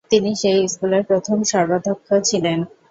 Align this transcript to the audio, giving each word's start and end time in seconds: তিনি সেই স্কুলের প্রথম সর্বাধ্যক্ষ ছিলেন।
তিনি 0.11 0.31
সেই 0.41 0.59
স্কুলের 0.67 1.03
প্রথম 1.09 1.37
সর্বাধ্যক্ষ 1.51 2.07
ছিলেন। 2.29 2.59